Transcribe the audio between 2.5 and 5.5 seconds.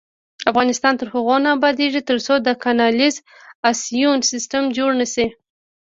کانالیزاسیون سیستم جوړ نشي.